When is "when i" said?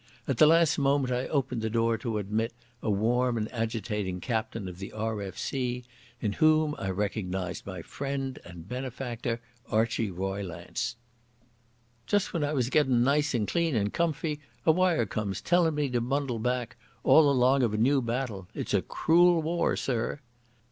12.33-12.51